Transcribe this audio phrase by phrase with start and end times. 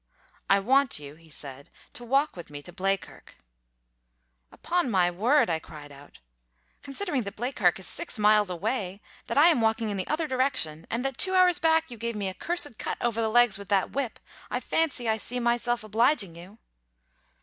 [0.49, 3.35] "I want you," he said, "to walk back with me to Bleakirk."
[4.51, 6.17] "Upon my word!" I cried out.
[6.81, 10.87] "Considering that Bleakirk is six miles away, that I am walking in the other direction,
[10.89, 13.69] and that, two hours back, you gave me a cursed cut over the legs with
[13.69, 14.19] that whip,
[14.49, 16.57] I fancy I see myself obliging you!"